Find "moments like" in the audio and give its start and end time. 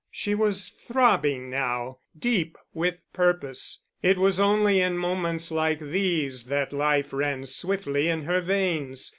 4.97-5.77